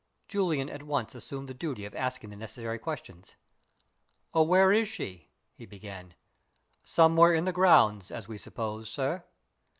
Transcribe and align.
Julian 0.27 0.67
at 0.67 0.81
once 0.81 1.13
assumed 1.13 1.47
the 1.47 1.53
duty 1.53 1.85
of 1.85 1.93
asking 1.93 2.31
the 2.31 2.35
necessary 2.35 2.79
questions. 2.79 3.35
"Where 4.33 4.71
is 4.71 4.87
she?" 4.87 5.29
he 5.53 5.67
began. 5.67 6.15
"Somewhere 6.81 7.35
in 7.35 7.45
the 7.45 7.53
grounds, 7.53 8.09
as 8.09 8.27
we 8.27 8.39
suppose, 8.39 8.89
sir." 8.89 9.23